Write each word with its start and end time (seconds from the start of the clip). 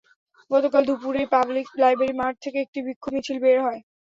গতকাল 0.51 0.83
দুপুরে 0.89 1.21
public 1.33 1.67
library 1.81 2.15
মাঠ 2.19 2.33
থেকে 2.43 2.57
একটি 2.61 2.79
বিক্ষোভ 2.87 3.11
মিছিল 3.15 3.37
বের 3.43 3.57
হয়। 3.65 3.79